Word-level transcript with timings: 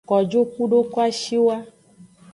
Kojo 0.09 0.41
kudo 0.53 0.77
kwashiwa. 0.91 1.55